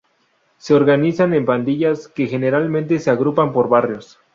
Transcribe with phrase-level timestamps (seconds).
[0.57, 4.19] Se organizan en pandillas que generalmente se agrupan por barrios.